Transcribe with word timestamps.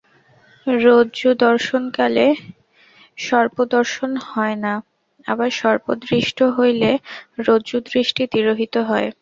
রজ্জুদর্শনকালে 0.67 2.27
সর্পদর্শন 3.17 4.11
হয় 4.27 4.57
না, 4.65 4.73
আবার 5.25 5.49
সর্প 5.61 5.85
দৃষ্ট 6.03 6.39
হইলে 6.57 6.91
রজ্জুদৃষ্টি 7.39 8.23
তিরোহিত 8.33 8.75
হয়। 8.89 9.09